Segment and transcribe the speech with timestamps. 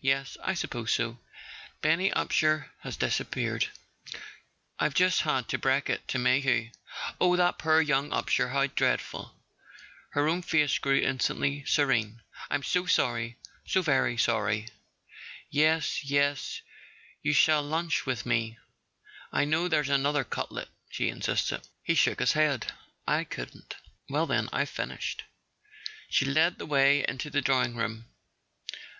[0.00, 1.18] Yes, I suppose so.
[1.80, 6.70] Benny Upsher has disappeared—I've just had to break it to Mayhew."
[7.20, 8.52] "Oh, that poor young Upsher?
[8.52, 9.34] How dreadful!"
[10.10, 12.22] Her own face grew instantly serene.
[12.48, 14.68] "I'm so sorry —so very sorry...
[15.50, 16.62] Yes, yes,
[17.20, 21.62] you shall lunch with me—I know there's another cutlet," she insisted.
[21.82, 22.68] He shook his head.
[23.04, 23.74] "I couldn't."
[24.08, 25.24] "Well, then, I've finished."
[26.08, 28.06] She led the way into the drawing room.